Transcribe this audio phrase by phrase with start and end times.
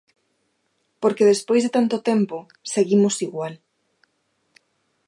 [1.01, 2.37] Porque despois de tanto tempo
[2.73, 3.53] seguimos igual.